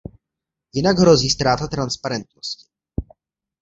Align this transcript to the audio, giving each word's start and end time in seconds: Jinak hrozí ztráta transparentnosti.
Jinak 0.75 0.97
hrozí 0.97 1.29
ztráta 1.29 1.67
transparentnosti. 1.67 2.65